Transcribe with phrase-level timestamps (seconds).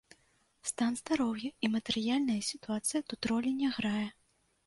[0.69, 4.09] Стан здароўя і матэрыяльная сітуацыя тут ролі не грае.